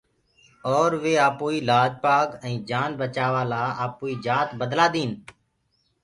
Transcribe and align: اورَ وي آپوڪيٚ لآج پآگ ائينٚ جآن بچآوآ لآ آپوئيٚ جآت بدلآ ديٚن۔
اورَ 0.69 0.91
وي 1.03 1.13
آپوڪيٚ 1.27 1.65
لآج 1.69 1.91
پآگ 2.03 2.27
ائينٚ 2.43 2.65
جآن 2.69 2.89
بچآوآ 2.99 3.43
لآ 3.51 3.63
آپوئيٚ 3.85 4.21
جآت 4.25 4.47
بدلآ 4.59 4.85
ديٚن۔ 4.93 5.11